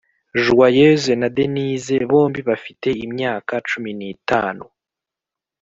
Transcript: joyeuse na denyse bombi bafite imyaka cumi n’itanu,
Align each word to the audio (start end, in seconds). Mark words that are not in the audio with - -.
joyeuse 0.43 1.11
na 1.21 1.27
denyse 1.35 1.93
bombi 2.09 2.39
bafite 2.49 2.87
imyaka 3.05 3.53
cumi 3.69 3.91
n’itanu, 3.99 4.63